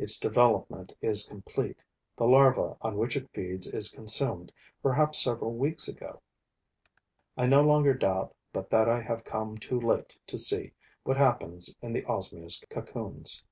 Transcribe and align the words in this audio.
Its 0.00 0.18
development 0.18 0.92
is 1.00 1.28
complete, 1.28 1.80
the 2.16 2.24
larva 2.26 2.76
on 2.82 2.96
which 2.96 3.16
it 3.16 3.30
feeds 3.30 3.68
is 3.68 3.88
consumed, 3.88 4.50
perhaps 4.82 5.22
several 5.22 5.52
weeks 5.54 5.86
ago. 5.86 6.20
I 7.36 7.46
no 7.46 7.62
longer 7.62 7.94
doubt 7.94 8.34
but 8.52 8.68
that 8.70 8.88
I 8.88 9.00
have 9.00 9.22
come 9.22 9.56
too 9.58 9.80
late 9.80 10.18
to 10.26 10.38
see 10.38 10.72
what 11.04 11.16
happens 11.18 11.72
in 11.80 11.92
the 11.92 12.02
Osmia's 12.02 12.60
cocoons. 12.68 13.44